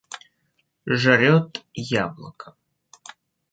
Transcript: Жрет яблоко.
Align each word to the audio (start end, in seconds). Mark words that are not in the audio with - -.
Жрет 1.01 1.61
яблоко. 2.05 2.55